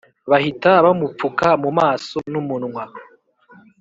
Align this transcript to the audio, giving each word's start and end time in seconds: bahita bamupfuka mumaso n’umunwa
bahita 0.29 0.71
bamupfuka 0.85 1.47
mumaso 1.63 2.17
n’umunwa 2.31 2.83